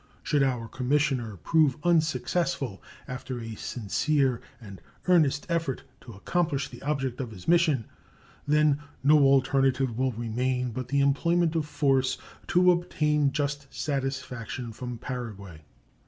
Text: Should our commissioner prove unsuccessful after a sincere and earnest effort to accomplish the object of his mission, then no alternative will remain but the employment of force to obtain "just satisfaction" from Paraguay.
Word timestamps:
Should 0.23 0.41
our 0.41 0.67
commissioner 0.67 1.37
prove 1.37 1.77
unsuccessful 1.83 2.81
after 3.07 3.39
a 3.39 3.53
sincere 3.53 4.41
and 4.59 4.81
earnest 5.07 5.45
effort 5.47 5.83
to 5.99 6.13
accomplish 6.13 6.67
the 6.69 6.81
object 6.81 7.21
of 7.21 7.29
his 7.29 7.47
mission, 7.47 7.85
then 8.47 8.79
no 9.03 9.19
alternative 9.19 9.95
will 9.99 10.13
remain 10.13 10.71
but 10.71 10.87
the 10.87 11.01
employment 11.01 11.55
of 11.55 11.67
force 11.67 12.17
to 12.47 12.71
obtain 12.71 13.31
"just 13.31 13.71
satisfaction" 13.71 14.73
from 14.73 14.97
Paraguay. 14.97 15.61